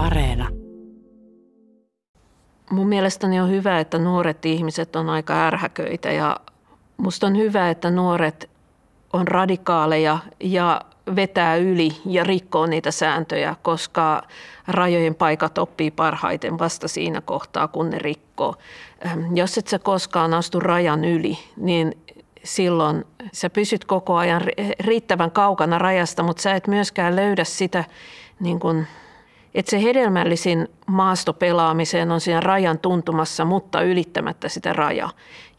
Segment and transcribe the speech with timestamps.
[0.00, 0.48] Areena.
[2.70, 6.36] Mun mielestäni on hyvä, että nuoret ihmiset on aika ärhäköitä ja
[6.96, 8.50] musta on hyvä, että nuoret
[9.12, 10.80] on radikaaleja ja
[11.16, 14.22] vetää yli ja rikkoo niitä sääntöjä, koska
[14.68, 18.54] rajojen paikat oppii parhaiten vasta siinä kohtaa, kun ne rikkoo.
[19.34, 21.98] Jos et sä koskaan astu rajan yli, niin
[22.44, 24.42] silloin sä pysyt koko ajan
[24.80, 27.84] riittävän kaukana rajasta, mutta sä et myöskään löydä sitä
[28.40, 28.86] niin kuin
[29.54, 35.10] että se hedelmällisin maastopelaamiseen on siinä rajan tuntumassa, mutta ylittämättä sitä rajaa.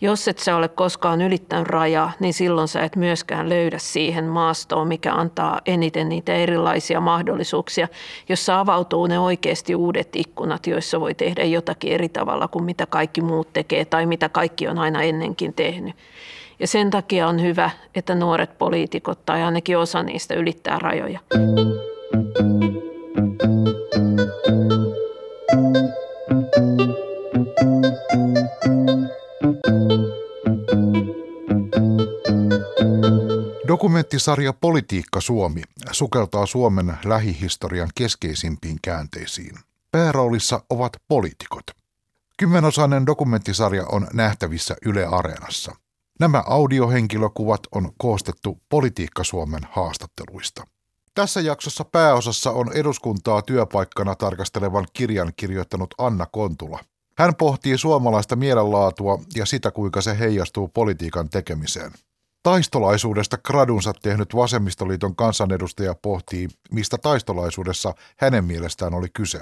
[0.01, 4.87] Jos et sä ole koskaan ylittänyt rajaa, niin silloin sä et myöskään löydä siihen maastoon,
[4.87, 7.87] mikä antaa eniten niitä erilaisia mahdollisuuksia,
[8.29, 13.21] jossa avautuu ne oikeasti uudet ikkunat, joissa voi tehdä jotakin eri tavalla kuin mitä kaikki
[13.21, 15.95] muut tekee tai mitä kaikki on aina ennenkin tehnyt.
[16.59, 21.19] Ja sen takia on hyvä, että nuoret poliitikot tai ainakin osa niistä ylittää rajoja.
[34.11, 39.55] Dokumenttisarja Politiikka Suomi sukeltaa Suomen lähihistorian keskeisimpiin käänteisiin.
[39.91, 41.63] Pääroolissa ovat poliitikot.
[42.37, 45.75] Kymmenosainen dokumenttisarja on nähtävissä Yle Areenassa.
[46.19, 50.63] Nämä audiohenkilökuvat on koostettu Politiikka Suomen haastatteluista.
[51.15, 56.79] Tässä jaksossa pääosassa on eduskuntaa työpaikkana tarkastelevan kirjan kirjoittanut Anna Kontula.
[57.17, 61.91] Hän pohtii suomalaista mielenlaatua ja sitä, kuinka se heijastuu politiikan tekemiseen.
[62.43, 69.41] Taistolaisuudesta gradunsa tehnyt Vasemmistoliiton kansanedustaja pohtii, mistä taistolaisuudessa hänen mielestään oli kyse.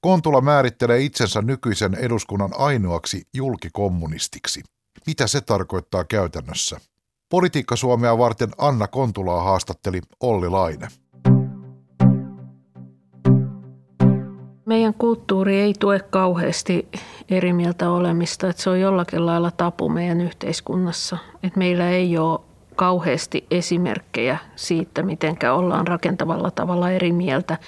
[0.00, 4.62] Kontula määrittelee itsensä nykyisen eduskunnan ainoaksi julkikommunistiksi.
[5.06, 6.80] Mitä se tarkoittaa käytännössä?
[7.28, 10.88] Politiikka Suomea varten Anna Kontulaa haastatteli Olli Laine.
[14.68, 16.88] Meidän kulttuuri ei tue kauheasti
[17.30, 21.18] eri mieltä olemista, että se on jollakin lailla tapu meidän yhteiskunnassa.
[21.42, 22.40] Että meillä ei ole
[22.76, 27.58] kauheasti esimerkkejä siitä, miten ollaan rakentavalla tavalla eri mieltä.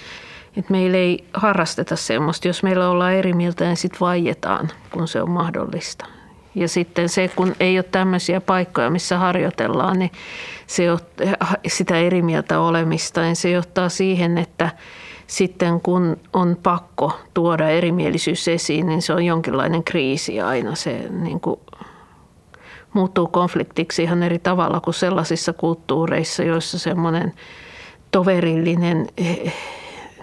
[0.57, 5.23] Että meillä ei harrasteta semmoista, jos meillä ollaan eri mieltä, niin sitten vaietaan, kun se
[5.23, 6.07] on mahdollista.
[6.55, 10.13] Ja sitten se, kun ei ole tämmöisiä paikkoja, missä harjoitellaan, niin
[10.67, 10.85] se,
[11.67, 14.71] sitä eri mieltä olemista, niin se johtaa siihen, että–
[15.31, 20.75] sitten kun on pakko tuoda erimielisyys esiin, niin se on jonkinlainen kriisi aina.
[20.75, 21.61] Se niin kuin
[22.93, 27.33] muuttuu konfliktiksi ihan eri tavalla kuin sellaisissa kulttuureissa, joissa semmoinen
[28.11, 29.55] toverillinen eh,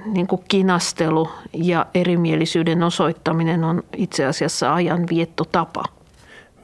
[0.06, 5.84] niin kuin kinastelu ja erimielisyyden osoittaminen on itse asiassa ajan viettotapa.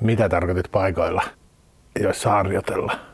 [0.02, 1.24] Mitä tarkoitit paikoilla,
[2.00, 3.13] joissa harjoitellaan?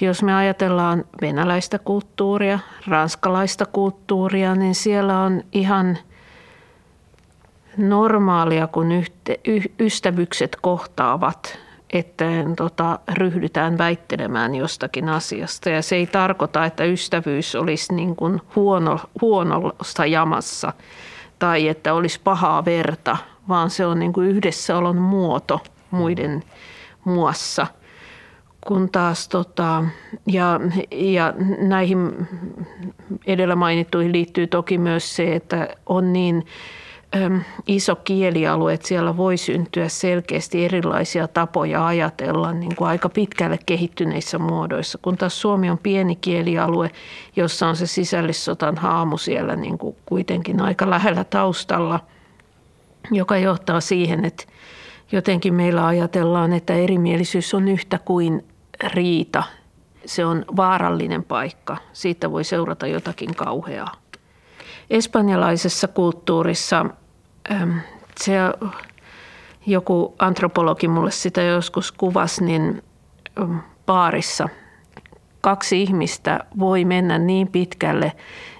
[0.00, 5.98] Jos me ajatellaan venäläistä kulttuuria, ranskalaista kulttuuria, niin siellä on ihan
[7.76, 11.58] normaalia, kun yhte, y, ystävykset kohtaavat,
[11.90, 12.24] että
[12.56, 15.70] tota, ryhdytään väittelemään jostakin asiasta.
[15.70, 20.72] Ja se ei tarkoita, että ystävyys olisi niin kuin huono, huonosta jamassa
[21.38, 23.16] tai että olisi pahaa verta,
[23.48, 25.60] vaan se on niin kuin yhdessäolon muoto
[25.90, 26.42] muiden
[27.04, 27.66] muassa–
[28.66, 29.84] kun taas tota,
[30.26, 30.60] ja,
[30.90, 32.28] ja näihin
[33.26, 36.46] edellä mainittuihin liittyy toki myös se, että on niin
[37.16, 43.58] äm, iso kielialue, että siellä voi syntyä selkeästi erilaisia tapoja ajatella niin kuin aika pitkälle
[43.66, 46.90] kehittyneissä muodoissa, kun taas Suomi on pieni kielialue,
[47.36, 52.00] jossa on se sisällissotan haamu siellä niin kuin kuitenkin aika lähellä taustalla,
[53.10, 54.44] joka johtaa siihen, että
[55.12, 58.44] jotenkin meillä ajatellaan, että erimielisyys on yhtä kuin
[58.86, 59.42] riita.
[60.04, 61.76] Se on vaarallinen paikka.
[61.92, 63.92] Siitä voi seurata jotakin kauheaa.
[64.90, 66.86] Espanjalaisessa kulttuurissa
[68.20, 68.32] se
[69.66, 72.82] joku antropologi mulle sitä joskus kuvasi, niin
[73.86, 74.48] baarissa
[75.40, 78.12] kaksi ihmistä voi mennä niin pitkälle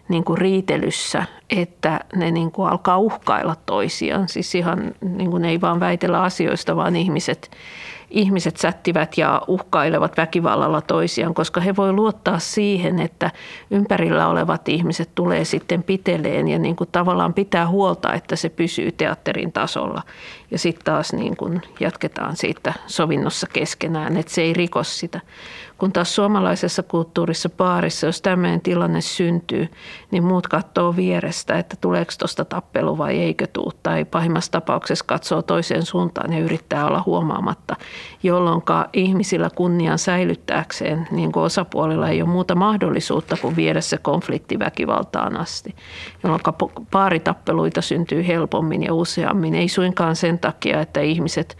[0.08, 4.28] niin kuin riitelyssä, että ne niin kuin alkaa uhkailla toisiaan.
[4.28, 7.50] Siis ihan niin kuin ei vaan väitellä asioista, vaan ihmiset
[8.10, 13.30] ihmiset sättivät ja uhkailevat väkivallalla toisiaan, koska he voi luottaa siihen, että
[13.70, 18.92] ympärillä olevat ihmiset tulee sitten piteleen ja niin kuin tavallaan pitää huolta, että se pysyy
[18.92, 20.02] teatterin tasolla.
[20.50, 25.20] Ja sitten taas niin kuin jatketaan siitä sovinnossa keskenään, että se ei rikos sitä.
[25.80, 29.68] Kun taas suomalaisessa kulttuurissa baarissa, jos tämmöinen tilanne syntyy,
[30.10, 33.72] niin muut katsoo vierestä, että tuleeko tuosta tappelu vai eikö tuu.
[33.82, 37.76] Tai pahimmassa tapauksessa katsoo toiseen suuntaan ja yrittää olla huomaamatta,
[38.22, 38.62] jolloin
[38.92, 45.36] ihmisillä kunnian säilyttääkseen, niin kuin osapuolilla ei ole muuta mahdollisuutta kuin viedä se konflikti väkivaltaan
[45.36, 45.74] asti.
[46.22, 46.42] Jolloin
[46.90, 49.54] baaritappeluita syntyy helpommin ja useammin.
[49.54, 51.56] Ei suinkaan sen takia, että ihmiset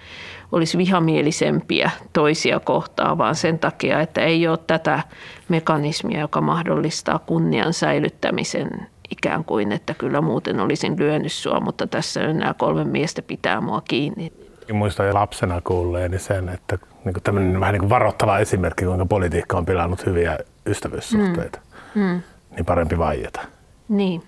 [0.53, 5.03] olisi vihamielisempiä toisia kohtaan, vaan sen takia, että ei ole tätä
[5.49, 8.71] mekanismia, joka mahdollistaa kunnian säilyttämisen
[9.11, 13.81] ikään kuin, että kyllä muuten olisin lyönyt sua, mutta tässä nämä kolme miestä pitää mua
[13.81, 14.33] kiinni.
[14.73, 19.59] Muistan lapsena kuulleeni sen, että niin kuin tämmöinen vähän niin kuin varoittava esimerkki, kuinka politiikka
[19.59, 21.59] on pilannut hyviä ystävyyssuhteita.
[21.95, 22.03] Mm.
[22.03, 22.23] Mm.
[22.57, 23.41] Niin parempi vaieta.
[23.89, 24.23] Niin,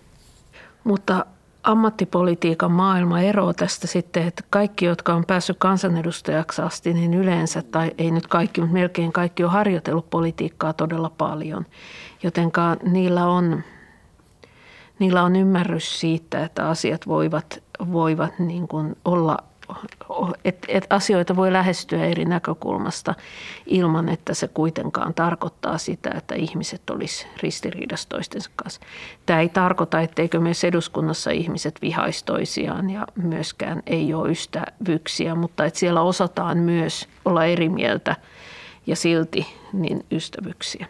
[0.84, 1.26] mutta
[1.62, 7.90] ammattipolitiikan maailma eroaa tästä sitten, että kaikki, jotka on päässyt kansanedustajaksi asti, niin yleensä, tai
[7.98, 11.66] ei nyt kaikki, mutta melkein kaikki on harjoitellut politiikkaa todella paljon.
[12.22, 13.62] Jotenka niillä on,
[14.98, 17.62] niillä on ymmärrys siitä, että asiat voivat,
[17.92, 19.38] voivat niin kuin olla
[20.44, 23.14] että et asioita voi lähestyä eri näkökulmasta
[23.66, 28.80] ilman, että se kuitenkaan tarkoittaa sitä, että ihmiset olisi ristiriidassa toistensa kanssa.
[29.26, 35.64] Tämä ei tarkoita, etteikö myös eduskunnassa ihmiset vihaisi toisiaan ja myöskään ei ole ystävyyksiä, mutta
[35.64, 38.16] että siellä osataan myös olla eri mieltä
[38.86, 40.86] ja silti niin ystävyyksiä.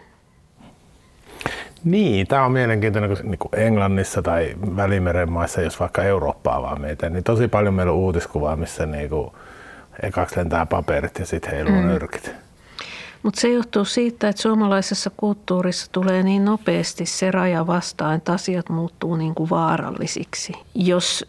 [1.85, 6.81] Niin, tämä on mielenkiintoinen, kun niin kuin Englannissa tai Välimeren maissa, jos vaikka Eurooppaa vaan
[6.81, 9.31] meitä, niin tosi paljon meillä on uutiskuvaa, missä niin kuin
[10.03, 11.87] ekaksi lentää paperit ja sitten heiluu mm.
[11.87, 12.35] nyrkit.
[13.23, 18.69] Mutta se johtuu siitä, että suomalaisessa kulttuurissa tulee niin nopeasti se raja vastaan, että asiat
[18.69, 20.53] muuttuu niin kuin vaarallisiksi.
[20.75, 21.27] Jos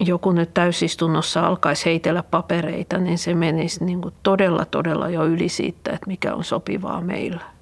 [0.00, 5.48] joku nyt täysistunnossa alkaisi heitellä papereita, niin se menisi niin kuin todella, todella jo yli
[5.48, 7.55] siitä, että mikä on sopivaa meillä.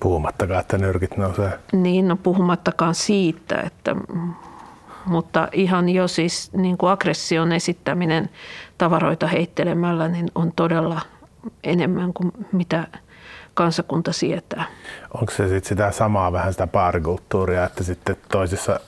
[0.00, 1.58] Puhumattakaan, että nyrkit nousee.
[1.72, 3.96] Niin, no puhumattakaan siitä, että,
[5.06, 8.30] mutta ihan jo siis niin kuin aggression esittäminen
[8.78, 11.00] tavaroita heittelemällä niin on todella
[11.64, 12.86] enemmän kuin mitä
[13.54, 14.64] kansakunta sietää.
[15.14, 18.80] Onko se sitten sitä samaa vähän sitä paarikulttuuria, että sitten toisissa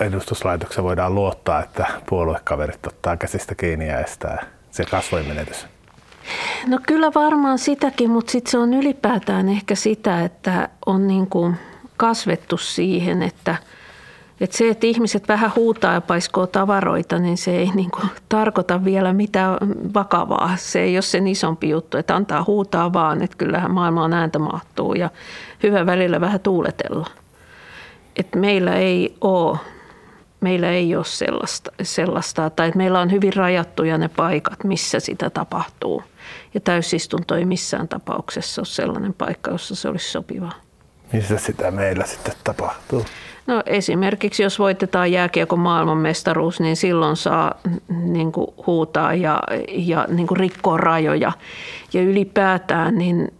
[0.00, 5.66] edustuslaitoksissa voidaan luottaa, että puoluekaverit ottaa käsistä kiinni ja estää se kasvoimenetys?
[6.66, 11.56] No kyllä varmaan sitäkin, mutta sitten se on ylipäätään ehkä sitä, että on niin kuin
[11.96, 13.56] kasvettu siihen, että,
[14.40, 18.84] että se, että ihmiset vähän huutaa ja paiskoo tavaroita, niin se ei niin kuin tarkoita
[18.84, 19.56] vielä mitään
[19.94, 20.56] vakavaa.
[20.56, 24.94] Se ei ole sen isompi juttu, että antaa huutaa vaan, että kyllähän maailmaan ääntä mahtuu
[24.94, 25.10] ja
[25.62, 27.06] hyvä välillä vähän tuuletella.
[28.16, 29.58] Että meillä ei ole
[30.42, 35.30] meillä ei ole sellaista, sellaista, tai että meillä on hyvin rajattuja ne paikat, missä sitä
[35.30, 36.02] tapahtuu.
[36.54, 40.52] Ja täysistunto ei missään tapauksessa ole sellainen paikka, jossa se olisi sopivaa.
[41.12, 43.04] Missä sitä meillä sitten tapahtuu?
[43.46, 47.54] No esimerkiksi jos voitetaan jääkiekon maailmanmestaruus, niin silloin saa
[47.88, 51.32] niin kuin huutaa ja, ja niin kuin rikkoa rajoja.
[51.92, 53.34] Ja ylipäätään niin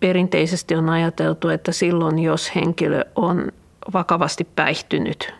[0.00, 3.52] perinteisesti on ajateltu, että silloin jos henkilö on
[3.92, 5.34] vakavasti päihtynyt,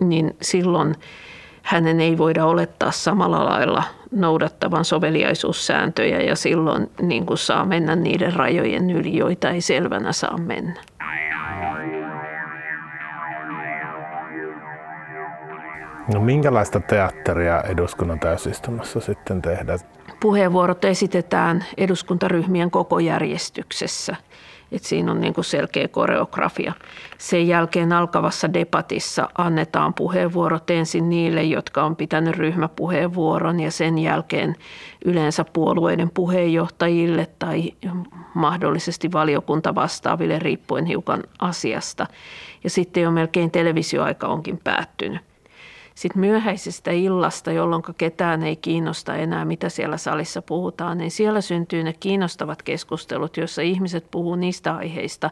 [0.00, 0.94] niin silloin
[1.62, 8.32] hänen ei voida olettaa samalla lailla noudattavan soveliaisuussääntöjä ja silloin niin kuin saa mennä niiden
[8.32, 10.80] rajojen yli, joita ei selvänä saa mennä.
[16.14, 19.78] No minkälaista teatteria eduskunnan täysistunnossa sitten tehdään?
[20.20, 24.16] Puheenvuorot esitetään eduskuntaryhmien koko järjestyksessä–
[24.74, 26.72] että siinä on niin kuin selkeä koreografia.
[27.18, 34.56] Sen jälkeen alkavassa debatissa annetaan puheenvuorot ensin niille, jotka on pitänyt ryhmäpuheenvuoron ja sen jälkeen
[35.04, 37.72] yleensä puolueiden puheenjohtajille tai
[38.34, 42.06] mahdollisesti valiokunta vastaaville riippuen hiukan asiasta.
[42.64, 45.33] Ja sitten jo melkein televisioaika onkin päättynyt.
[45.94, 51.82] Sitten myöhäisestä illasta, jolloin ketään ei kiinnosta enää, mitä siellä salissa puhutaan, niin siellä syntyy
[51.82, 55.30] ne kiinnostavat keskustelut, joissa ihmiset puhuu niistä aiheista,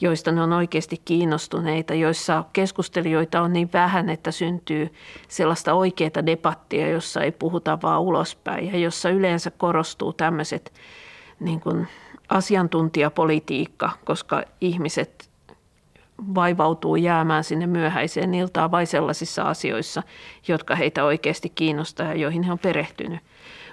[0.00, 4.92] joista ne on oikeasti kiinnostuneita, joissa keskustelijoita on niin vähän, että syntyy
[5.28, 10.72] sellaista oikeaa debattia, jossa ei puhuta vaan ulospäin ja jossa yleensä korostuu tämmöiset
[11.40, 11.88] niin
[12.28, 15.21] asiantuntijapolitiikka, koska ihmiset
[16.34, 20.02] vaivautuu jäämään sinne myöhäiseen iltaan vai sellaisissa asioissa,
[20.48, 23.20] jotka heitä oikeasti kiinnostaa ja joihin he on perehtynyt.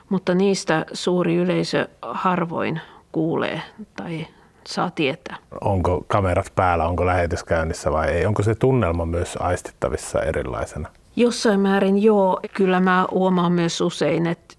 [0.10, 3.62] Mutta niistä suuri yleisö harvoin kuulee
[3.96, 4.28] tai
[4.68, 5.38] saa tietää.
[5.62, 8.26] Onko kamerat päällä, onko lähetys käynnissä vai ei?
[8.26, 10.90] Onko se tunnelma myös aistittavissa erilaisena?
[11.16, 12.40] Jossain määrin joo.
[12.54, 14.56] Kyllä mä huomaan myös usein, että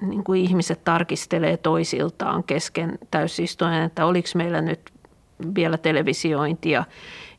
[0.00, 4.80] niin kuin ihmiset tarkistelee toisiltaan kesken täysistunnon, että oliko meillä nyt
[5.54, 6.84] vielä televisiointia.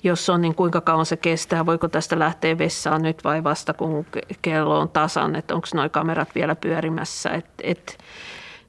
[0.04, 1.66] Jos on, niin kuinka kauan se kestää?
[1.66, 4.06] Voiko tästä lähteä vessaan nyt vai vasta kun
[4.42, 5.36] kello on tasan?
[5.36, 7.30] Että onko nuo kamerat vielä pyörimässä?
[7.30, 7.98] Et, et,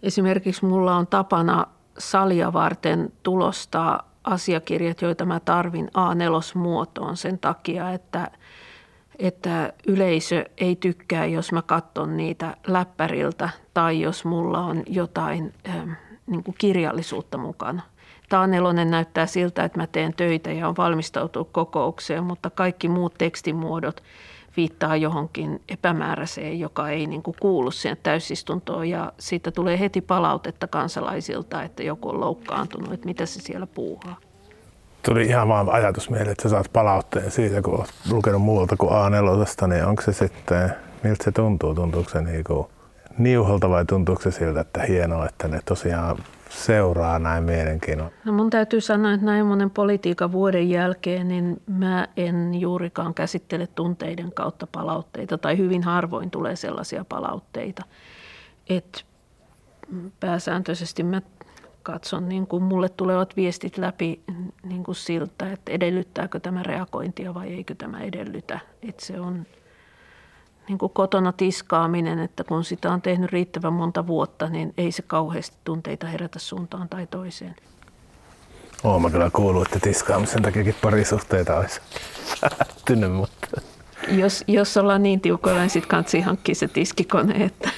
[0.03, 1.67] esimerkiksi mulla on tapana
[1.99, 8.31] salia varten tulostaa asiakirjat, joita mä tarvin A4-muotoon sen takia, että,
[9.19, 15.91] että yleisö ei tykkää, jos mä katson niitä läppäriltä tai jos mulla on jotain ähm,
[16.27, 17.83] niin kirjallisuutta mukana.
[18.29, 23.15] Tämä nelonen näyttää siltä, että mä teen töitä ja on valmistautunut kokoukseen, mutta kaikki muut
[23.19, 24.03] tekstimuodot
[24.57, 28.89] viittaa johonkin epämääräiseen, joka ei niin kuin kuulu siihen täysistuntoon.
[28.89, 34.17] Ja siitä tulee heti palautetta kansalaisilta, että joku on loukkaantunut, että mitä se siellä puuhaa.
[35.03, 38.91] Tuli ihan vaan ajatus mieleen, että sä saat palautteen siitä, kun olet lukenut muualta kuin
[38.91, 41.75] A4, niin onko se sitten, miltä se tuntuu?
[41.75, 42.67] Tuntuuko se niin kuin
[43.19, 46.17] niuholta vai tuntuuko se siltä, että hienoa, että ne tosiaan
[46.49, 48.12] seuraa näin mielenkiinnolla?
[48.25, 53.67] No mun täytyy sanoa, että näin monen politiikan vuoden jälkeen, niin mä en juurikaan käsittele
[53.67, 57.85] tunteiden kautta palautteita tai hyvin harvoin tulee sellaisia palautteita.
[58.69, 59.00] Että
[60.21, 61.23] pääsääntöisesti mä
[61.83, 64.21] katson niin kuin mulle tulevat viestit läpi
[64.62, 68.61] niin kuin siltä, että edellyttääkö tämä reagointia vai eikö tämä edellytä.
[68.83, 69.47] Että se on
[70.69, 75.03] niin kuin kotona tiskaaminen, että kun sitä on tehnyt riittävän monta vuotta, niin ei se
[75.03, 77.57] kauheasti tunteita herätä suuntaan tai toiseen.
[78.85, 81.81] Oon mä kyllä kuullut, että tiskaamisen takiakin parisuhteita olisi
[82.85, 83.61] tynnyt, mutta...
[84.09, 87.71] Jos, jos ollaan niin tiukoilla, niin sitten kansi hankkia se tiskikone, että...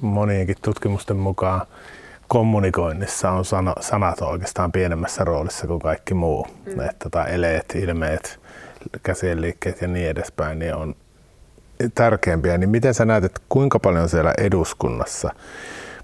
[0.00, 1.66] Monienkin tutkimusten mukaan
[2.30, 6.46] kommunikoinnissa on sana, sanat oikeastaan pienemmässä roolissa kuin kaikki muu.
[6.66, 6.80] Mm.
[6.80, 8.40] Että tota, eleet, ilmeet,
[9.02, 10.94] käsien liikkeet ja niin edespäin niin on
[11.94, 12.58] tärkeämpiä.
[12.58, 15.30] Niin miten sä näet, että kuinka paljon siellä eduskunnassa,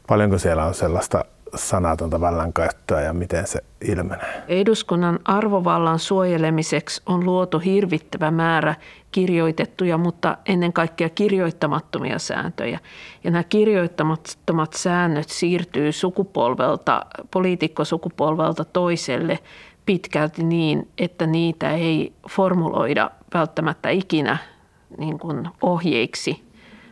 [0.07, 1.25] paljonko siellä on sellaista
[1.55, 4.43] sanatonta vallankäyttöä ja miten se ilmenee?
[4.49, 8.75] Eduskunnan arvovallan suojelemiseksi on luotu hirvittävä määrä
[9.13, 12.79] kirjoitettuja, mutta ennen kaikkea kirjoittamattomia sääntöjä.
[13.25, 19.39] Ja nämä kirjoittamattomat säännöt siirtyy sukupolvelta, poliitikkosukupolvelta toiselle
[19.87, 24.39] pitkälti niin, että niitä ei formuloida välttämättä ikinä
[24.99, 26.43] niin kuin ohjeiksi,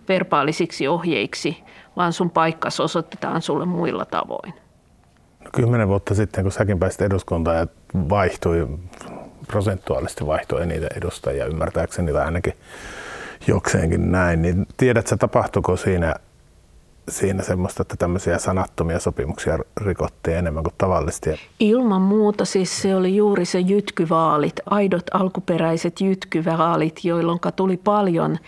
[0.09, 1.65] verbaalisiksi ohjeiksi,
[1.97, 4.55] vaan sun paikkas osoitetaan sulle muilla tavoin.
[5.45, 7.67] No, kymmenen vuotta sitten, kun säkin pääsit eduskuntaan ja
[8.09, 8.69] vaihtui,
[9.47, 12.53] prosentuaalisesti vaihtui eniten edustajia, ymmärtääkseni tai ainakin
[13.47, 16.15] jokseenkin näin, niin tiedätkö, tapahtuiko siinä,
[17.09, 21.31] siinä semmoista, että tämmöisiä sanattomia sopimuksia rikottiin enemmän kuin tavallisesti?
[21.61, 28.39] Ilman muuta, siis se oli juuri se jytkyvaalit, aidot alkuperäiset jytkyvaalit, jolloin tuli paljon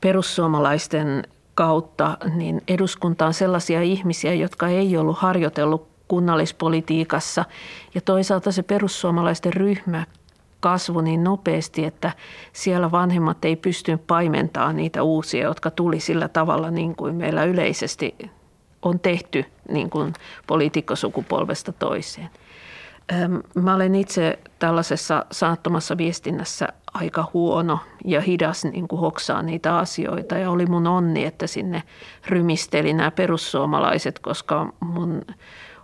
[0.00, 1.24] perussuomalaisten
[1.54, 7.44] kautta niin eduskuntaan sellaisia ihmisiä, jotka ei ollut harjoitellut kunnallispolitiikassa.
[7.94, 10.06] Ja toisaalta se perussuomalaisten ryhmä
[10.60, 12.12] kasvu niin nopeasti, että
[12.52, 18.14] siellä vanhemmat ei pystynyt paimentamaan niitä uusia, jotka tuli sillä tavalla niin kuin meillä yleisesti
[18.82, 20.12] on tehty niin kuin
[20.46, 22.30] poliitikkosukupolvesta toiseen.
[23.54, 30.38] Mä olen itse tällaisessa saattomassa viestinnässä aika huono ja hidas niin kuin hoksaa niitä asioita.
[30.38, 31.82] Ja oli mun onni, että sinne
[32.26, 35.22] rymisteli nämä perussuomalaiset, koska mun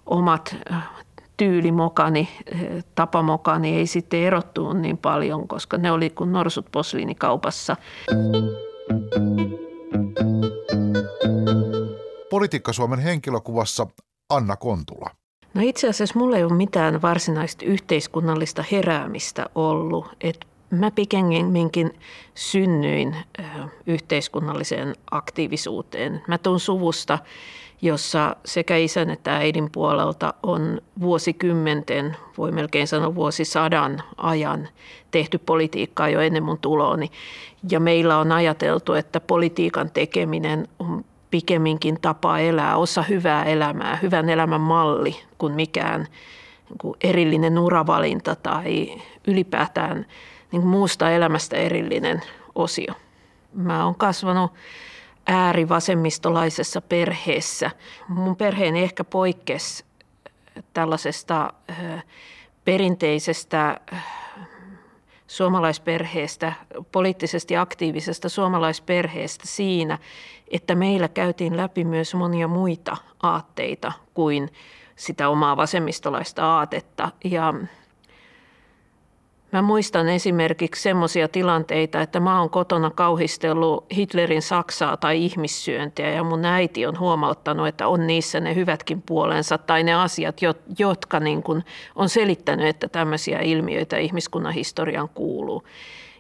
[0.07, 0.57] omat
[1.37, 2.29] tyylimokani,
[2.95, 7.77] tapamokani ei sitten erottu niin paljon, koska ne oli kuin norsut posliinikaupassa.
[12.31, 13.87] Politiikka Suomen henkilökuvassa
[14.31, 15.11] Anna Kontula.
[15.55, 20.07] No itse asiassa mulla ei ole mitään varsinaista yhteiskunnallista heräämistä ollut.
[20.21, 21.91] Et mä pikemminkin
[22.35, 23.17] synnyin
[23.87, 26.23] yhteiskunnalliseen aktiivisuuteen.
[26.29, 27.19] Mä tuun suvusta,
[27.83, 34.69] jossa sekä isän että äidin puolelta on vuosikymmenten, voi melkein sanoa vuosisadan ajan
[35.11, 37.11] tehty politiikkaa jo ennen mun tulooni.
[37.71, 44.29] Ja meillä on ajateltu, että politiikan tekeminen on pikemminkin tapa elää, osa hyvää elämää, hyvän
[44.29, 46.07] elämän malli kuin mikään
[46.71, 50.07] niin erillinen uravalinta tai ylipäätään
[50.53, 52.23] niin muusta elämästä erillinen
[52.55, 52.95] osio.
[53.53, 54.53] Mä oon kasvanut
[55.27, 57.71] äärivasemmistolaisessa perheessä.
[58.09, 59.85] Mun perheeni ehkä poikkesi
[60.75, 61.53] tällaisesta
[62.65, 63.81] perinteisestä
[65.31, 66.53] suomalaisperheestä,
[66.93, 69.99] poliittisesti aktiivisesta suomalaisperheestä siinä,
[70.49, 74.53] että meillä käytiin läpi myös monia muita aatteita kuin
[74.97, 77.11] sitä omaa vasemmistolaista aatetta.
[77.25, 77.55] Ja
[79.53, 86.25] Mä muistan esimerkiksi semmoisia tilanteita, että mä oon kotona kauhistellut Hitlerin Saksaa tai ihmissyöntiä ja
[86.25, 90.41] mun äiti on huomauttanut, että on niissä ne hyvätkin puolensa tai ne asiat,
[90.79, 91.65] jotka niin kuin
[91.97, 95.63] on selittänyt, että tämmöisiä ilmiöitä ihmiskunnan historiaan kuuluu.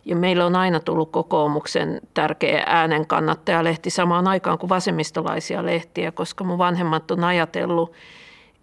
[0.04, 6.44] Ja meillä on aina tullut kokoomuksen tärkeä äänen kannattajalehti samaan aikaan kuin vasemmistolaisia lehtiä, koska
[6.44, 7.92] mun vanhemmat on ajatellut,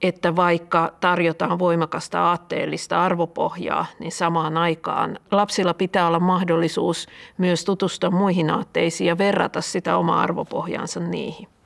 [0.01, 8.11] että vaikka tarjotaan voimakasta aatteellista arvopohjaa, niin samaan aikaan lapsilla pitää olla mahdollisuus myös tutustua
[8.11, 11.47] muihin aatteisiin ja verrata sitä omaa arvopohjaansa niihin.–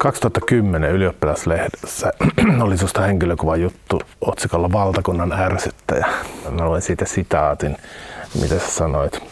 [0.00, 2.12] 2010 ylioppilaslehdessä
[2.64, 6.06] oli sinusta henkilökuva juttu otsikolla Valtakunnan ärsyttäjä.
[6.50, 7.76] Mä luen siitä sitaatin,
[8.40, 9.29] mitä sä sanoit.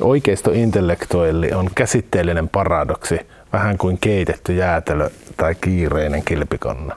[0.00, 3.18] Oikeistointellektuelli on käsitteellinen paradoksi,
[3.52, 6.96] vähän kuin keitetty jäätelö tai kiireinen kilpikonna.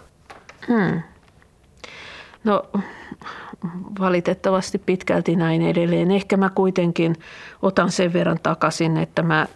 [0.68, 1.02] Hmm.
[2.44, 2.64] No
[4.00, 6.12] valitettavasti pitkälti näin edelleen.
[6.12, 7.16] Ehkä mä kuitenkin
[7.62, 9.48] otan sen verran takaisin, että mä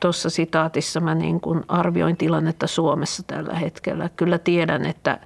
[0.00, 4.10] tuossa sitaatissa mä niin kuin arvioin tilannetta Suomessa tällä hetkellä.
[4.16, 5.18] Kyllä tiedän, että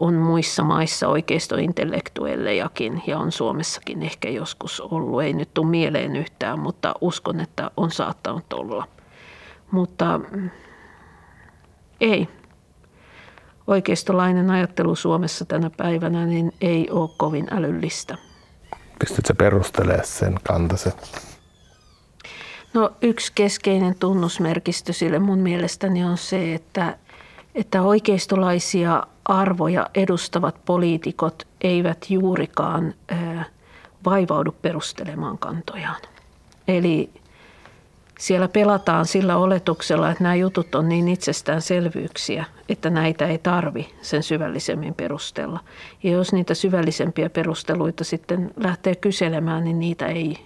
[0.00, 5.22] on muissa maissa oikeistointellektuellejakin ja on Suomessakin ehkä joskus ollut.
[5.22, 8.88] Ei nyt tule mieleen yhtään, mutta uskon, että on saattanut olla.
[9.70, 10.50] Mutta mm,
[12.00, 12.28] ei.
[13.66, 18.16] Oikeistolainen ajattelu Suomessa tänä päivänä niin ei ole kovin älyllistä.
[18.98, 20.90] Pystytkö perustelemaan sen kantasi?
[22.74, 26.96] No yksi keskeinen tunnusmerkistö sille mun mielestäni on se, että,
[27.54, 32.94] että oikeistolaisia arvoja edustavat poliitikot eivät juurikaan
[34.04, 36.00] vaivaudu perustelemaan kantojaan.
[36.68, 37.10] Eli
[38.18, 44.22] siellä pelataan sillä oletuksella, että nämä jutut on niin itsestäänselvyyksiä, että näitä ei tarvi sen
[44.22, 45.60] syvällisemmin perustella.
[46.02, 50.36] Ja jos niitä syvällisempiä perusteluita sitten lähtee kyselemään, niin niitä ei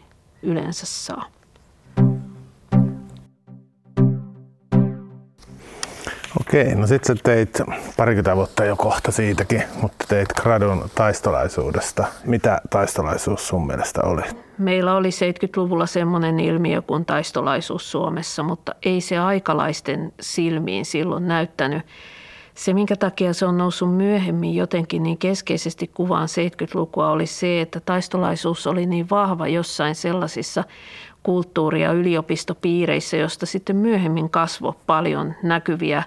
[0.42, 1.24] yleensä saa.
[6.40, 7.62] Okei, no sitten sä teit
[7.96, 12.04] parikymmentä vuotta jo kohta siitäkin, mutta teit gradun taistolaisuudesta.
[12.24, 14.22] Mitä taistolaisuus sun mielestä oli?
[14.58, 21.82] Meillä oli 70-luvulla semmoinen ilmiö kuin taistolaisuus Suomessa, mutta ei se aikalaisten silmiin silloin näyttänyt.
[22.54, 27.80] Se, minkä takia se on noussut myöhemmin jotenkin niin keskeisesti kuvaan 70-lukua, oli se, että
[27.80, 30.64] taistolaisuus oli niin vahva jossain sellaisissa
[31.22, 36.02] kulttuuri- ja yliopistopiireissä, josta sitten myöhemmin kasvoi paljon näkyviä,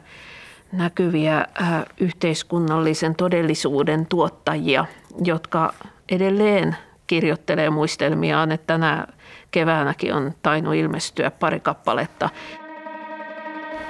[0.71, 4.85] näkyviä äh, yhteiskunnallisen todellisuuden tuottajia,
[5.23, 5.73] jotka
[6.09, 9.07] edelleen kirjoittelee muistelmiaan, että tänä
[9.51, 12.29] keväänäkin on tainnut ilmestyä pari kappaletta.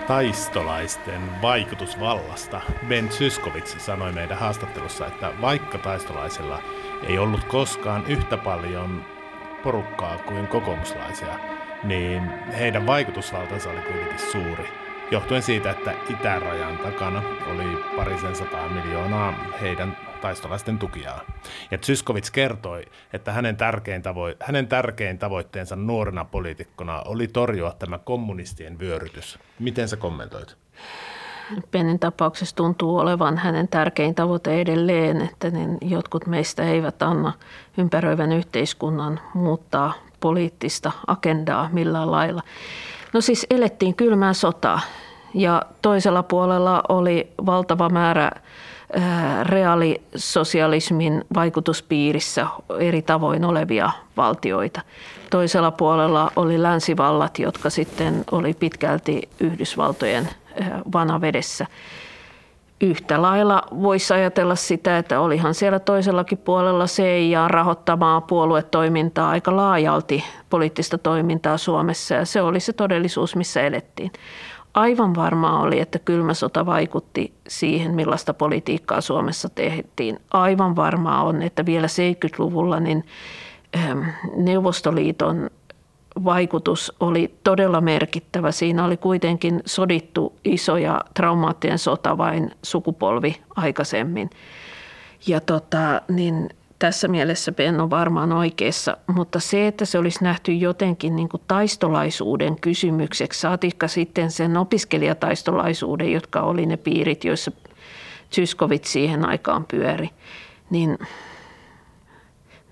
[0.08, 6.60] Taistolaisten vaikutusvallasta Ben Syskovits sanoi meidän haastattelussa, että vaikka taistolaisilla
[7.08, 9.15] ei ollut koskaan yhtä paljon
[9.66, 11.40] porukkaa kuin kokoomuslaisia,
[11.84, 12.24] niin
[12.54, 14.70] heidän vaikutusvaltansa oli kuitenkin suuri.
[15.12, 21.22] Johtuen siitä, että itärajan takana oli parisen sataa miljoonaa heidän taistolaisten tukiaan.
[21.72, 27.98] Ja Tsyskovits kertoi, että hänen tärkein, tavo- hänen tärkein tavoitteensa nuorena poliitikkona oli torjua tämä
[27.98, 29.40] kommunistien vyörytys.
[29.60, 30.58] Miten sä kommentoit?
[31.72, 37.34] Pennin tapauksessa tuntuu olevan hänen tärkein tavoite edelleen, että niin jotkut meistä eivät anna
[37.78, 42.42] ympäröivän yhteiskunnan muuttaa poliittista agendaa millään lailla.
[43.14, 44.80] No siis elettiin kylmää sotaa
[45.34, 48.32] ja toisella puolella oli valtava määrä
[49.44, 52.48] reaalisosialismin vaikutuspiirissä
[52.80, 54.82] eri tavoin olevia valtioita.
[55.30, 60.30] Toisella puolella oli länsivallat, jotka sitten oli pitkälti Yhdysvaltojen
[60.94, 61.66] vanavedessä.
[62.82, 70.24] Yhtä lailla voisi ajatella sitä, että olihan siellä toisellakin puolella CIA rahoittamaa puoluetoimintaa aika laajalti,
[70.50, 74.12] poliittista toimintaa Suomessa ja se oli se todellisuus, missä elettiin.
[74.74, 80.20] Aivan varmaa oli, että kylmä sota vaikutti siihen, millaista politiikkaa Suomessa tehtiin.
[80.34, 83.04] Aivan varmaa on, että vielä 70-luvulla niin
[84.36, 85.50] Neuvostoliiton
[86.24, 88.52] vaikutus oli todella merkittävä.
[88.52, 94.30] Siinä oli kuitenkin sodittu iso ja traumaattinen sota vain sukupolvi aikaisemmin.
[95.28, 96.50] Ja tota, niin
[96.80, 101.42] tässä mielessä Ben on varmaan oikeassa, mutta se, että se olisi nähty jotenkin niin kuin
[101.48, 107.52] taistolaisuuden kysymykseksi, saatikka sitten sen opiskelijataistolaisuuden, jotka oli ne piirit, joissa
[108.32, 110.10] Zyskovit siihen aikaan pyöri,
[110.70, 110.98] niin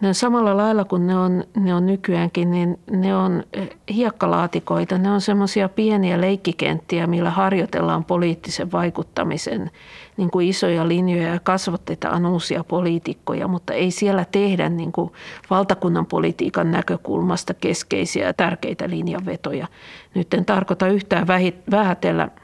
[0.04, 4.98] Ne on samalla lailla kuin ne on, ne on nykyäänkin, niin ne on eh, hiekkalaatikoita.
[4.98, 9.72] Ne on semmoisia pieniä leikkikenttiä, millä harjoitellaan poliittisen vaikuttamisen
[10.18, 15.12] niin kuin isoja linjoja ja kasvatetaan uusia poliitikkoja, mutta ei siellä tehdä niin kuin
[15.50, 19.68] valtakunnan politiikan näkökulmasta keskeisiä ja tärkeitä linjanvetoja.
[20.16, 21.28] Nyt en tarkoita yhtään
[21.72, 22.28] vähätellä–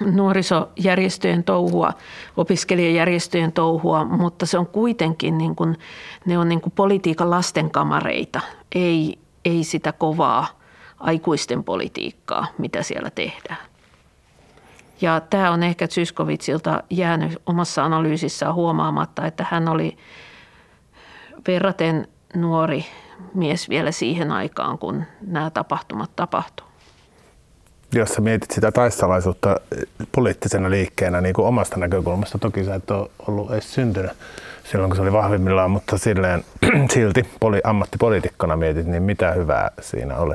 [0.00, 1.92] nuorisojärjestöjen touhua,
[2.36, 5.78] opiskelijajärjestöjen touhua, mutta se on kuitenkin niin kuin,
[6.26, 8.40] ne on niin kuin politiikan lastenkamareita,
[8.74, 10.46] ei, ei sitä kovaa
[11.00, 13.58] aikuisten politiikkaa, mitä siellä tehdään.
[15.00, 19.96] Ja tämä on ehkä Zyskovitsilta jäänyt omassa analyysissään huomaamatta, että hän oli
[21.48, 22.86] verraten nuori
[23.34, 26.73] mies vielä siihen aikaan, kun nämä tapahtumat tapahtuivat
[27.94, 29.60] jos sä mietit sitä taistalaisuutta
[30.12, 34.10] poliittisena liikkeenä niin kuin omasta näkökulmasta, toki sä et ole ollut edes syntynyt
[34.64, 36.44] silloin, kun se oli vahvimmillaan, mutta silleen,
[36.94, 40.34] silti poli, ammattipoliitikkona mietit, niin mitä hyvää siinä oli?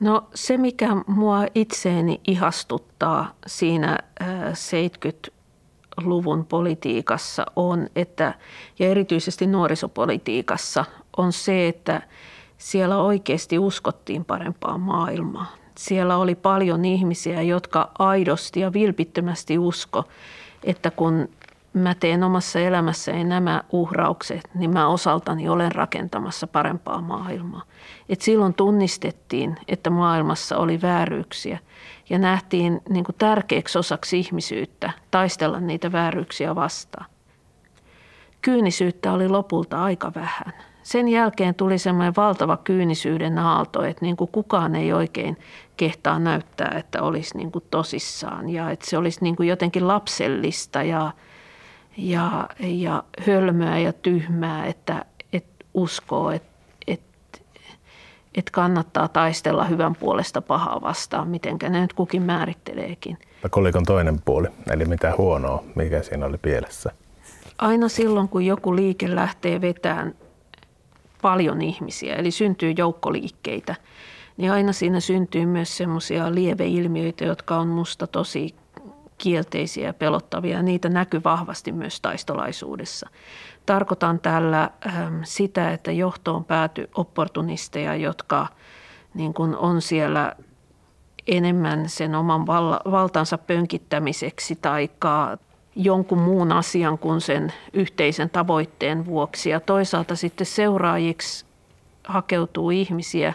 [0.00, 8.34] No se, mikä mua itseeni ihastuttaa siinä 70-luvun politiikassa on, että,
[8.78, 10.84] ja erityisesti nuorisopolitiikassa,
[11.16, 12.02] on se, että
[12.58, 20.04] siellä oikeasti uskottiin parempaan maailmaan siellä oli paljon ihmisiä, jotka aidosti ja vilpittömästi usko,
[20.64, 21.28] että kun
[21.72, 27.62] mä teen omassa elämässäni nämä uhraukset, niin mä osaltani olen rakentamassa parempaa maailmaa.
[28.08, 31.58] Et silloin tunnistettiin, että maailmassa oli vääryyksiä
[32.10, 37.06] ja nähtiin niin kuin tärkeäksi osaksi ihmisyyttä taistella niitä vääryyksiä vastaan.
[38.42, 40.52] Kyynisyyttä oli lopulta aika vähän
[40.88, 45.36] sen jälkeen tuli semmoinen valtava kyynisyyden aalto, että niin kuin kukaan ei oikein
[45.76, 50.82] kehtaa näyttää, että olisi niin kuin tosissaan ja että se olisi niin kuin jotenkin lapsellista
[50.82, 51.10] ja,
[51.96, 56.48] ja, ja hölmöä ja tyhmää, että, että uskoo, että,
[56.86, 57.38] että,
[58.34, 63.18] että kannattaa taistella hyvän puolesta pahaa vastaan, mitenkä ne nyt kukin määritteleekin.
[63.50, 66.90] Kolikon toinen puoli, eli mitä huonoa, mikä siinä oli pielessä?
[67.58, 70.14] Aina silloin, kun joku liike lähtee vetämään
[71.22, 73.74] paljon ihmisiä, eli syntyy joukkoliikkeitä,
[74.36, 78.54] niin aina siinä syntyy myös semmoisia lieveilmiöitä, jotka on musta tosi
[79.18, 80.62] kielteisiä ja pelottavia.
[80.62, 83.08] Niitä näkyy vahvasti myös taistolaisuudessa.
[83.66, 88.46] Tarkoitan tällä ähm, sitä, että johtoon pääty opportunisteja, jotka
[89.14, 90.36] niin kuin on siellä
[91.26, 92.46] enemmän sen oman
[92.90, 94.90] valtansa pönkittämiseksi tai
[95.80, 99.50] jonkun muun asian kuin sen yhteisen tavoitteen vuoksi.
[99.50, 101.44] Ja toisaalta sitten seuraajiksi
[102.04, 103.34] hakeutuu ihmisiä,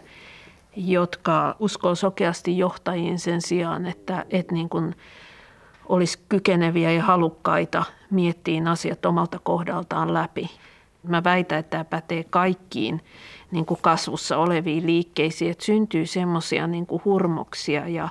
[0.75, 4.95] jotka uskoo sokeasti johtajiin sen sijaan, että, että niin kuin
[5.89, 10.49] olisi kykeneviä ja halukkaita miettiin asiat omalta kohdaltaan läpi.
[11.03, 13.01] Mä väitän, että tämä pätee kaikkiin
[13.51, 18.09] niin kuin kasvussa oleviin liikkeisiin, että syntyy semmoisia niin hurmoksia ja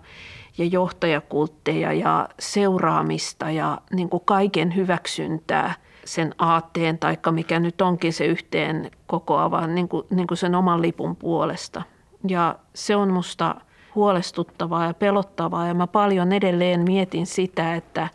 [0.58, 8.12] ja johtajakultteja ja seuraamista ja niin kuin kaiken hyväksyntää sen aatteen, taikka mikä nyt onkin
[8.12, 11.82] se yhteen kokoava niin kuin, niin kuin sen oman lipun puolesta.
[12.28, 13.54] Ja se on musta
[13.94, 18.08] huolestuttavaa ja pelottavaa ja mä paljon edelleen mietin sitä, että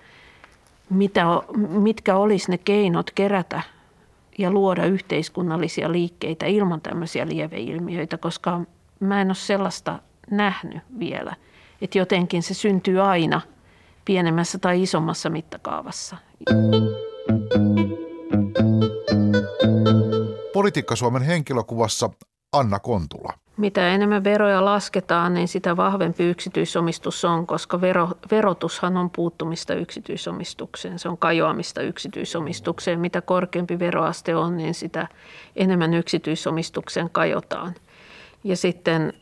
[0.90, 1.26] mitä,
[1.58, 3.62] mitkä olisi ne keinot kerätä
[4.38, 8.62] ja luoda yhteiskunnallisia liikkeitä ilman tämmöisiä lieveilmiöitä, koska
[9.00, 10.00] mä en ole sellaista
[10.32, 11.36] nähnyt vielä–
[11.82, 13.42] että jotenkin se syntyy aina
[14.06, 16.18] pienemmässä tai isommassa mittakaavassa.
[20.54, 22.10] Politiikka Suomen henkilökuvassa
[22.54, 23.34] Anna Kontula.
[23.58, 31.00] Mitä enemmän veroja lasketaan, niin sitä vahvempi yksityisomistus on, koska vero, verotushan on puuttumista yksityisomistukseen.
[31.00, 33.00] Se on kajoamista yksityisomistukseen.
[33.00, 35.08] Mitä korkeampi veroaste on, niin sitä
[35.56, 37.76] enemmän yksityisomistukseen kajotaan.
[38.44, 39.14] Ja sitten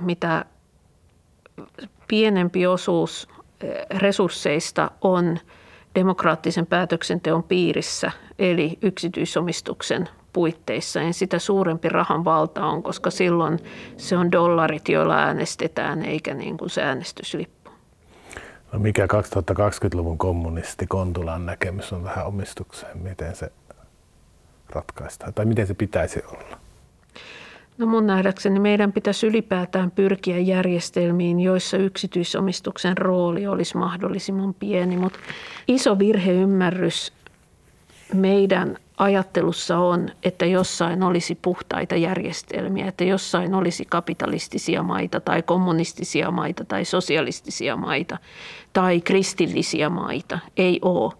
[0.00, 0.44] mitä
[2.08, 3.28] pienempi osuus
[3.60, 5.38] eh, resursseista on
[5.94, 13.58] demokraattisen päätöksenteon piirissä, eli yksityisomistuksen puitteissa, niin sitä suurempi rahan valta on, koska silloin
[13.96, 17.70] se on dollarit, joilla äänestetään, eikä niin kuin se äänestyslippu.
[18.72, 22.98] No mikä 2020-luvun kommunisti Kontulan näkemys on tähän omistukseen?
[22.98, 23.52] Miten se
[24.70, 26.65] ratkaistaan tai miten se pitäisi olla?
[27.78, 35.18] No mun nähdäkseni meidän pitäisi ylipäätään pyrkiä järjestelmiin, joissa yksityisomistuksen rooli olisi mahdollisimman pieni, mutta
[35.68, 37.12] iso virheymmärrys
[38.14, 46.30] meidän ajattelussa on, että jossain olisi puhtaita järjestelmiä, että jossain olisi kapitalistisia maita tai kommunistisia
[46.30, 48.18] maita tai sosialistisia maita
[48.72, 50.38] tai kristillisiä maita.
[50.56, 51.12] Ei ole.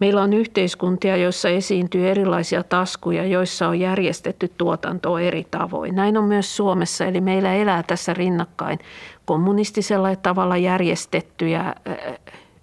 [0.00, 5.94] Meillä on yhteiskuntia, joissa esiintyy erilaisia taskuja, joissa on järjestetty tuotantoa eri tavoin.
[5.94, 8.78] Näin on myös Suomessa, eli meillä elää tässä rinnakkain
[9.24, 11.74] kommunistisella tavalla järjestettyjä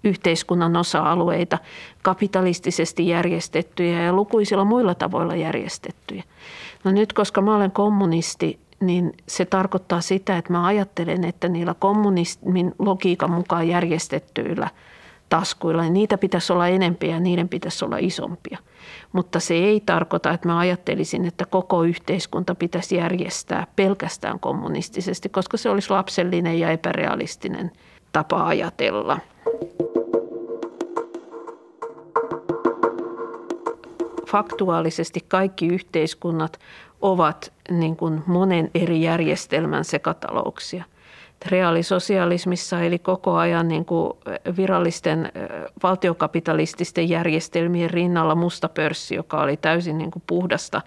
[0.04, 1.58] yhteiskunnan osa-alueita,
[2.02, 6.22] kapitalistisesti järjestettyjä ja lukuisilla muilla tavoilla järjestettyjä.
[6.84, 11.74] No nyt, koska mä olen kommunisti, niin se tarkoittaa sitä, että mä ajattelen, että niillä
[11.78, 14.70] kommunismin logiikan mukaan järjestettyillä
[15.28, 18.58] taskuilla, niin niitä pitäisi olla enempiä ja niiden pitäisi olla isompia.
[19.12, 25.56] Mutta se ei tarkoita, että mä ajattelisin, että koko yhteiskunta pitäisi järjestää pelkästään kommunistisesti, koska
[25.56, 27.70] se olisi lapsellinen ja epärealistinen
[28.12, 29.18] tapa ajatella.
[34.28, 36.58] Faktuaalisesti kaikki yhteiskunnat
[37.00, 40.84] ovat niin kuin monen eri järjestelmän sekatalouksia.
[41.46, 44.12] Reaalisosialismissa eli koko ajan niin kuin
[44.56, 45.32] virallisten
[45.82, 50.82] valtiokapitalististen järjestelmien rinnalla musta pörssi, joka oli täysin niin kuin puhdasta,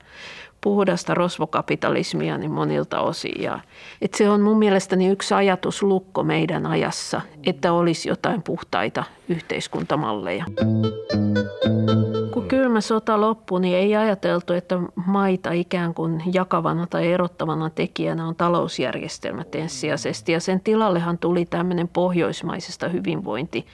[0.62, 3.42] puhdasta rosvokapitalismia niin monilta osin.
[3.42, 3.60] Ja,
[4.02, 10.46] että se on mun mielestäni yksi ajatuslukko meidän ajassa, että olisi jotain puhtaita yhteiskuntamalleja.
[10.56, 12.19] Kun
[12.50, 18.36] kylmä sota loppui, niin ei ajateltu, että maita ikään kuin jakavana tai erottavana tekijänä on
[18.36, 20.32] talousjärjestelmät ensisijaisesti.
[20.32, 23.66] Ja sen tilallehan tuli tämmöinen pohjoismaisesta hyvinvointi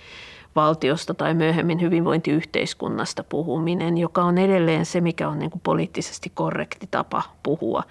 [0.56, 6.88] valtiosta tai myöhemmin hyvinvointiyhteiskunnasta puhuminen, joka on edelleen se, mikä on niin kuin poliittisesti korrekti
[6.92, 7.84] tapa puhua,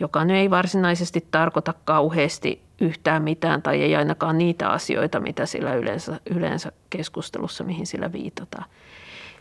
[0.00, 5.74] joka nyt ei varsinaisesti tarkoita kauheasti yhtään mitään tai ei ainakaan niitä asioita, mitä sillä
[5.74, 8.64] yleensä, yleensä keskustelussa, mihin sillä viitataan.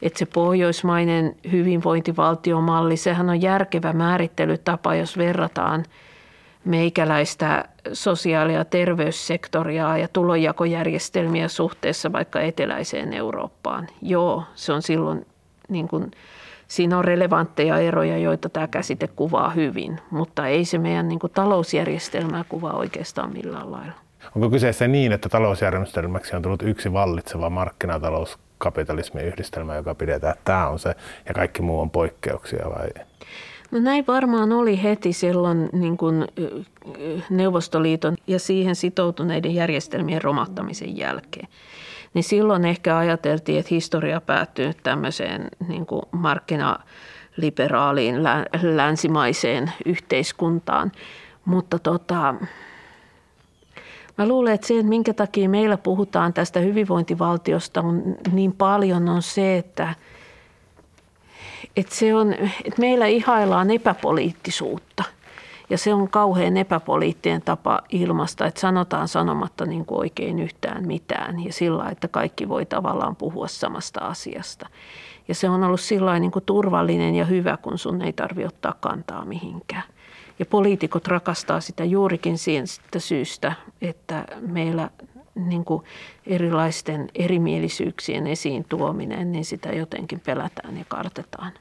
[0.03, 5.83] Että se pohjoismainen hyvinvointivaltiomalli, sehän on järkevä määrittelytapa, jos verrataan–
[6.65, 13.87] meikäläistä sosiaali- ja terveyssektoria ja tulonjakojärjestelmiä suhteessa vaikka eteläiseen Eurooppaan.
[14.01, 15.25] Joo, se on silloin,
[15.69, 16.11] niin kuin,
[16.67, 21.33] siinä on relevantteja eroja, joita tämä käsite kuvaa hyvin, mutta ei se meidän niin kuin,
[21.33, 23.93] talousjärjestelmää kuvaa oikeastaan millään lailla.
[24.35, 27.49] Onko kyseessä niin, että talousjärjestelmäksi on tullut yksi vallitseva
[28.63, 30.95] markkinatalouskapitalismin yhdistelmä, joka pidetään, että tämä on se
[31.27, 32.87] ja kaikki muu on poikkeuksia vai?
[33.71, 36.27] No näin varmaan oli heti silloin niin kuin
[37.29, 41.47] Neuvostoliiton ja siihen sitoutuneiden järjestelmien romahtamisen jälkeen.
[42.13, 48.23] Niin silloin ehkä ajateltiin, että historia päättyy tämmöiseen niin kuin markkinaliberaaliin
[48.61, 50.91] länsimaiseen yhteiskuntaan.
[51.45, 52.35] Mutta tota,
[54.17, 59.21] Mä luulen, että se, että minkä takia meillä puhutaan tästä hyvinvointivaltiosta on niin paljon, on
[59.21, 59.93] se, että–
[61.75, 65.03] että se on, että meillä ihaillaan epäpoliittisuutta.
[65.69, 71.43] Ja se on kauhean epäpoliittinen tapa ilmasta, että sanotaan sanomatta niin kuin oikein yhtään mitään
[71.43, 74.69] ja sillä, että kaikki voi tavallaan puhua samasta asiasta.
[75.27, 78.75] Ja se on ollut sillä niin kuin turvallinen ja hyvä, kun sun ei tarvitse ottaa
[78.79, 79.83] kantaa mihinkään.
[80.39, 84.89] Ja poliitikot rakastaa sitä juurikin siitä syystä, että meillä
[85.35, 85.83] niin kuin
[86.27, 91.51] erilaisten erimielisyyksien esiin tuominen, niin sitä jotenkin pelätään ja kartetaan.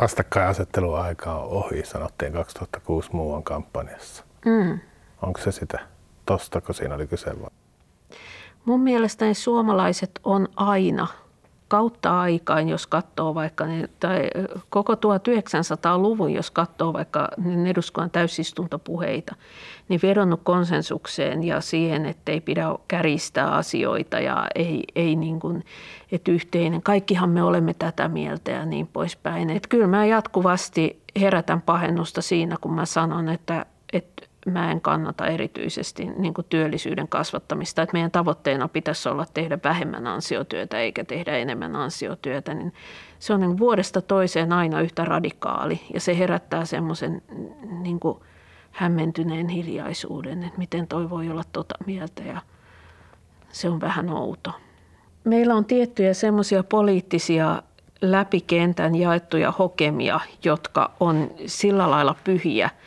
[0.00, 4.24] Vastakkainasetteluaika on ohi, sanottiin 2006 muuan kampanjassa.
[4.44, 4.78] Mm.
[5.22, 5.78] Onko se sitä?
[6.26, 7.50] Tostako siinä oli kyse vai?
[8.64, 11.06] Mun mielestäni suomalaiset on aina
[11.68, 13.64] kautta aikaan, jos katsoo vaikka,
[14.00, 14.30] tai
[14.70, 17.28] koko 1900-luvun, jos katsoo vaikka
[17.66, 19.34] eduskunnan täysistuntopuheita,
[19.88, 25.64] niin vedonnut konsensukseen ja siihen, että ei pidä käristää asioita ja ei, ei niin kuin,
[26.12, 29.50] että yhteinen, kaikkihan me olemme tätä mieltä ja niin poispäin.
[29.50, 35.26] Että kyllä mä jatkuvasti herätän pahennusta siinä, kun mä sanon, että, että mä en kannata
[35.26, 41.36] erityisesti niin kuin työllisyyden kasvattamista, että meidän tavoitteena pitäisi olla tehdä vähemmän ansiotyötä eikä tehdä
[41.36, 42.72] enemmän ansiotyötä, niin
[43.18, 45.80] se on niin vuodesta toiseen aina yhtä radikaali.
[45.94, 47.22] Ja se herättää semmoisen
[47.80, 48.00] niin
[48.70, 52.22] hämmentyneen hiljaisuuden, että miten toi voi olla tota mieltä.
[52.22, 52.40] Ja
[53.52, 54.52] se on vähän outo.
[55.24, 57.62] Meillä on tiettyjä semmoisia poliittisia
[58.02, 62.70] läpikentän jaettuja hokemia, jotka on sillä lailla pyhiä–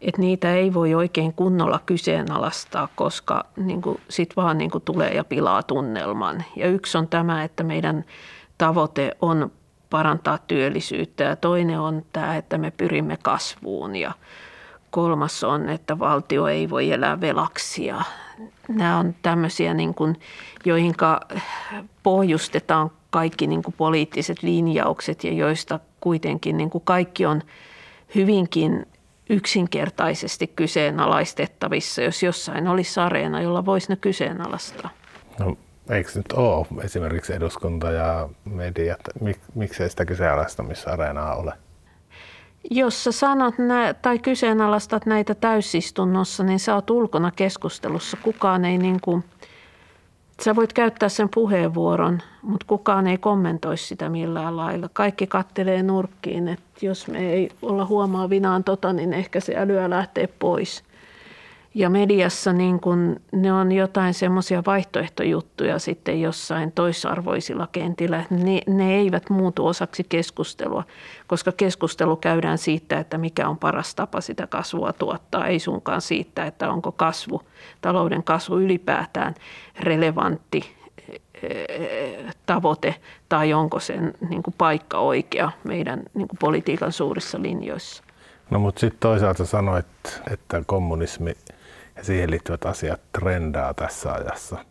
[0.00, 5.14] että niitä ei voi oikein kunnolla kyseenalaistaa, koska niin kuin, sit vaan niin kuin tulee
[5.14, 6.44] ja pilaa tunnelman.
[6.56, 8.04] Ja yksi on tämä, että meidän
[8.58, 9.52] tavoite on
[9.90, 14.12] parantaa työllisyyttä ja toinen on tämä, että me pyrimme kasvuun ja
[14.90, 18.02] kolmas on, että valtio ei voi elää velaksia.
[18.68, 20.20] Nämä on tämmöisiä, niin kuin,
[20.64, 20.94] joihin
[22.02, 27.42] pohjustetaan kaikki niin kuin poliittiset linjaukset ja joista kuitenkin niin kuin kaikki on
[28.14, 28.86] hyvinkin
[29.30, 34.90] yksinkertaisesti kyseenalaistettavissa, jos jossain olisi areena, jolla voisi ne kyseenalaistaa.
[35.38, 35.56] No,
[35.90, 41.52] Eikö nyt ole esimerkiksi eduskunta ja mediat, mik, miksei sitä kyseenalaistamisareenaa ole?
[42.70, 48.16] Jos sä sanot nä- tai kyseenalaistat näitä täysistunnossa, niin sä oot ulkona keskustelussa.
[48.22, 49.24] Kukaan ei niin kuin,
[50.44, 54.88] sä voit käyttää sen puheenvuoron, mutta kukaan ei kommentoi sitä millään lailla.
[54.92, 60.26] Kaikki kattelee nurkkiin, että jos me ei olla huomaavinaan tota, niin ehkä se älyä lähtee
[60.26, 60.82] pois–
[61.74, 68.24] ja mediassa niin kun ne on jotain semmoisia vaihtoehtojuttuja sitten jossain toisarvoisilla kentillä.
[68.30, 70.84] Ne, ne eivät muutu osaksi keskustelua,
[71.26, 75.46] koska keskustelu käydään siitä, että mikä on paras tapa sitä kasvua tuottaa.
[75.46, 77.42] Ei suinkaan siitä, että onko kasvu,
[77.80, 79.34] talouden kasvu ylipäätään
[79.80, 80.76] relevantti
[81.42, 82.94] eh, tavoite
[83.28, 88.02] tai onko sen niin kuin paikka oikea meidän niin kuin politiikan suurissa linjoissa.
[88.50, 89.86] No mutta sitten toisaalta sanoit,
[90.30, 91.34] että kommunismi
[92.00, 94.64] ja siihen liittyvät asiat trendaa tässä ajassa?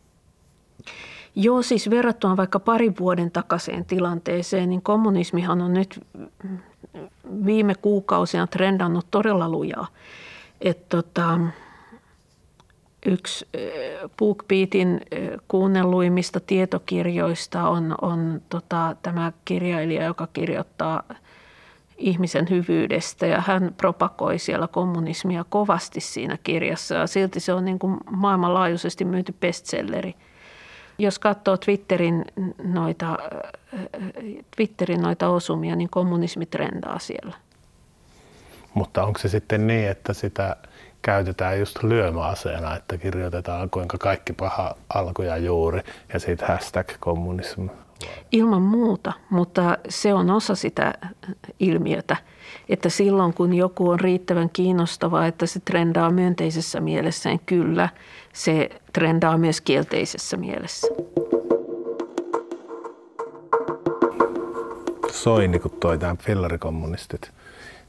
[1.36, 6.06] Joo, siis verrattuna vaikka parin vuoden takaiseen tilanteeseen, niin kommunismihan on nyt
[7.46, 9.88] viime kuukausina trendannut todella lujaa.
[10.62, 11.40] Et tota,
[13.06, 13.48] yksi
[14.18, 15.02] BookBeatin
[15.48, 21.04] kuunnelluimmista tietokirjoista on, on tota, tämä kirjailija, joka kirjoittaa–
[22.00, 27.80] ihmisen hyvyydestä ja hän propagoi siellä kommunismia kovasti siinä kirjassa ja silti se on niin
[27.80, 30.16] kuin maailmanlaajuisesti myyty bestselleri.
[30.98, 32.26] Jos katsoo Twitterin
[32.64, 33.18] noita,
[34.56, 37.34] Twitterin noita osumia, niin kommunismi trendaa siellä.
[38.74, 40.56] Mutta onko se sitten niin, että sitä
[41.02, 45.82] käytetään just lyömäaseena, että kirjoitetaan kuinka kaikki paha alkuja juuri
[46.14, 47.70] ja sitten hashtag kommunismi
[48.32, 50.94] Ilman muuta, mutta se on osa sitä
[51.60, 52.18] ilmiötä,
[52.70, 57.90] että silloin kun joku on riittävän kiinnostava, että se trendaa myönteisessä mielessä, niin kyllä
[58.34, 60.88] se trendaa myös kielteisessä mielessä.
[65.12, 67.32] Soini, kun toi tämän fillarikommunistit,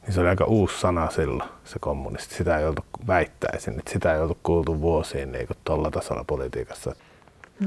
[0.01, 2.35] niin se oli aika uusi sana silloin, se kommunisti.
[2.35, 6.95] Sitä ei oltu väittäisin, että sitä ei oltu kuultu vuosiin niin tuolla tasolla politiikassa.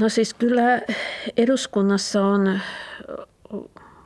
[0.00, 0.80] No siis kyllä
[1.36, 2.60] eduskunnassa on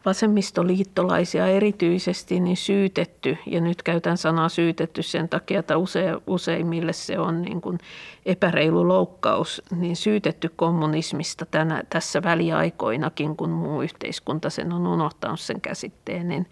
[0.04, 7.18] vasemmistoliittolaisia erityisesti niin syytetty, ja nyt käytän sanaa syytetty sen takia, että use, useimmille se
[7.18, 7.78] on niin kuin
[8.26, 15.60] epäreilu loukkaus, niin syytetty kommunismista tänä, tässä väliaikoinakin, kun muu yhteiskunta sen on unohtanut sen
[15.60, 16.46] käsitteen, niin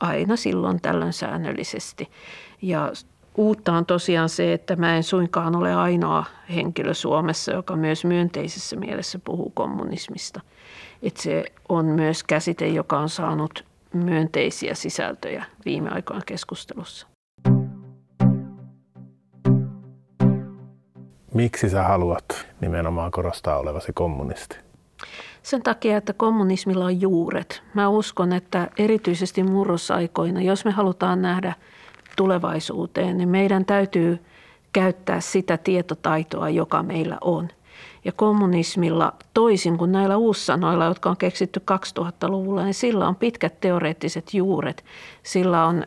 [0.00, 2.08] aina silloin tällöin säännöllisesti.
[2.62, 2.92] Ja
[3.36, 8.76] Uutta on tosiaan se, että mä en suinkaan ole ainoa henkilö Suomessa, joka myös myönteisessä
[8.76, 10.40] mielessä puhuu kommunismista.
[11.02, 17.06] Että se on myös käsite, joka on saanut myönteisiä sisältöjä viime aikoina keskustelussa.
[21.34, 24.56] Miksi sä haluat nimenomaan korostaa olevasi kommunisti?
[25.42, 27.62] Sen takia, että kommunismilla on juuret.
[27.74, 31.54] Mä uskon, että erityisesti murrosaikoina, jos me halutaan nähdä–
[32.16, 34.18] tulevaisuuteen, niin meidän täytyy
[34.72, 37.48] käyttää sitä tietotaitoa, joka meillä on.
[38.04, 44.34] Ja kommunismilla, toisin kuin näillä uussanoilla, jotka on keksitty 2000-luvulla, niin sillä on pitkät teoreettiset
[44.34, 44.84] juuret.
[45.22, 45.84] Sillä on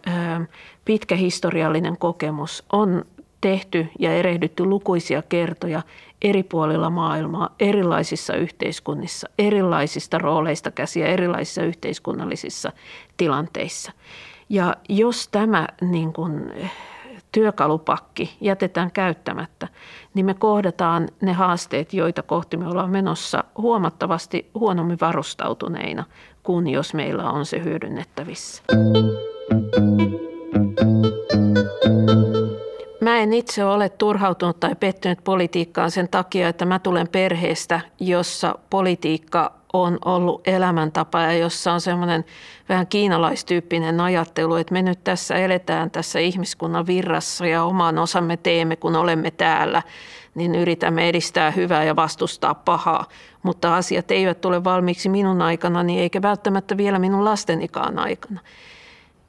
[0.86, 2.64] pitkä historiallinen kokemus.
[2.72, 3.06] On
[3.42, 5.82] tehty ja erehdytty lukuisia kertoja
[6.22, 12.72] eri puolilla maailmaa, erilaisissa yhteiskunnissa, erilaisista rooleista käsiä, erilaisissa yhteiskunnallisissa
[13.18, 13.92] tilanteissa.
[14.50, 16.52] Ja jos tämä niin kuin,
[17.32, 19.68] työkalupakki jätetään käyttämättä,
[20.14, 26.04] niin me kohdataan ne haasteet, joita kohti me ollaan menossa huomattavasti huonommin varustautuneina
[26.44, 28.64] kuin jos meillä on se hyödynnettävissä.
[33.02, 38.56] Mä en itse ole turhautunut tai pettynyt politiikkaan sen takia, että mä tulen perheestä, jossa
[38.70, 42.26] politiikka on ollut elämäntapa ja jossa on semmoinen
[42.70, 48.76] vähän kiinalaistyyppinen ajattelu, että me nyt tässä eletään tässä ihmiskunnan virrassa ja oman osamme teemme,
[48.76, 49.82] kun olemme täällä,
[50.36, 53.06] niin yritämme edistää hyvää ja vastustaa pahaa.
[53.44, 58.40] Mutta asiat eivät tule valmiiksi minun aikana, eikä välttämättä vielä minun lastenikaan aikana.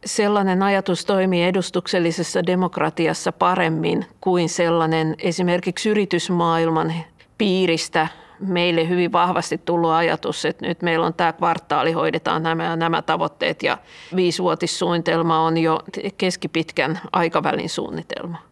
[0.05, 6.95] Sellainen ajatus toimii edustuksellisessa demokratiassa paremmin kuin sellainen esimerkiksi yritysmaailman
[7.39, 8.09] piiristä
[8.41, 13.03] meille hyvin vahvasti tullut ajatus, että nyt meillä on tämä kvartaali, hoidetaan nämä ja nämä
[13.03, 13.79] tavoitteet ja
[14.17, 15.81] viisivuotissuunnitelma on jo
[16.19, 18.48] keskipitkän aikavälin suunnitelma.